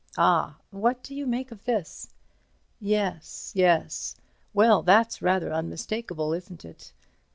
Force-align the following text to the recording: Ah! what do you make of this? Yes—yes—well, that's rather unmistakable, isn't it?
Ah! 0.17 0.57
what 0.71 1.03
do 1.03 1.13
you 1.13 1.27
make 1.27 1.51
of 1.51 1.63
this? 1.65 2.09
Yes—yes—well, 2.79 4.81
that's 4.81 5.21
rather 5.21 5.53
unmistakable, 5.53 6.33
isn't 6.33 6.65
it? 6.65 6.91